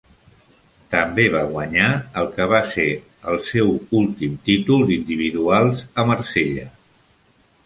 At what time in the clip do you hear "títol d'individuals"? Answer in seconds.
4.49-5.89